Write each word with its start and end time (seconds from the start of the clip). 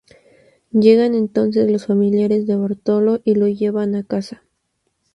Llegan 0.71 1.13
entonces 1.13 1.69
los 1.69 1.85
familiares 1.85 2.47
de 2.47 2.55
Bartolo 2.55 3.19
y 3.23 3.35
lo 3.35 3.47
llevan 3.47 3.93
a 3.93 4.01
casa. 4.01 4.41